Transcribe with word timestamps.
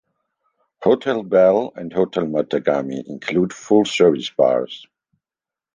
Hotel 0.81 1.21
Bell 1.21 1.73
and 1.75 1.93
Hotel 1.93 2.23
Matagami 2.23 3.03
include 3.05 3.53
full 3.53 3.85
service 3.85 4.31
bars. 4.31 4.87